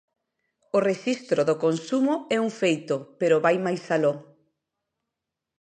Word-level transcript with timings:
O 0.77 0.79
rexistro 0.89 1.39
do 1.49 1.55
consumo 1.65 2.13
é 2.35 2.37
un 2.45 2.51
feito, 2.61 2.95
pero 3.19 3.43
vai 3.45 3.57
máis 3.65 3.83
aló. 3.95 4.13